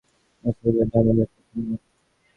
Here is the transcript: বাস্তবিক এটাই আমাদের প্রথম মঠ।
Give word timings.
বাস্তবিক 0.43 0.75
এটাই 0.83 0.99
আমাদের 1.03 1.27
প্রথম 1.33 1.61
মঠ। 1.67 1.81